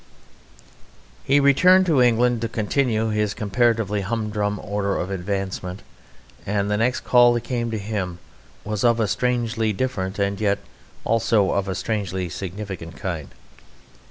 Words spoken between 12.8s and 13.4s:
kind.